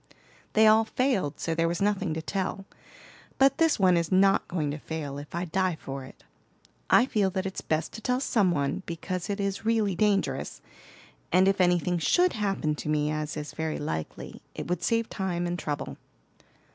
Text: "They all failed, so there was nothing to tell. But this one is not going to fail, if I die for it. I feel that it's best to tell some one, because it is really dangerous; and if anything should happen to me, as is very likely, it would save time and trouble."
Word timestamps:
"They 0.53 0.65
all 0.65 0.83
failed, 0.83 1.39
so 1.39 1.53
there 1.53 1.67
was 1.67 1.79
nothing 1.79 2.11
to 2.15 2.23
tell. 2.23 2.65
But 3.37 3.59
this 3.59 3.77
one 3.79 3.95
is 3.97 4.11
not 4.11 4.47
going 4.47 4.71
to 4.71 4.79
fail, 4.79 5.19
if 5.19 5.35
I 5.35 5.45
die 5.45 5.77
for 5.79 6.03
it. 6.05 6.23
I 6.89 7.05
feel 7.05 7.29
that 7.29 7.45
it's 7.45 7.61
best 7.61 7.93
to 7.93 8.01
tell 8.01 8.19
some 8.19 8.49
one, 8.49 8.81
because 8.87 9.29
it 9.29 9.39
is 9.39 9.63
really 9.63 9.93
dangerous; 9.93 10.59
and 11.31 11.47
if 11.47 11.61
anything 11.61 11.99
should 11.99 12.33
happen 12.33 12.73
to 12.77 12.89
me, 12.89 13.11
as 13.11 13.37
is 13.37 13.53
very 13.53 13.77
likely, 13.77 14.41
it 14.55 14.65
would 14.65 14.81
save 14.81 15.07
time 15.07 15.45
and 15.45 15.59
trouble." 15.59 15.97